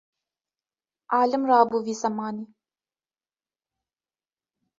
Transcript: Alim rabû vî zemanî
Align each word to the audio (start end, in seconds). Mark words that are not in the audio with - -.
Alim 1.21 1.43
rabû 1.49 1.77
vî 1.85 1.95
zemanî 2.03 2.45